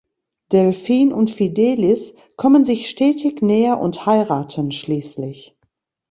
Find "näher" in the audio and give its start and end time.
3.43-3.79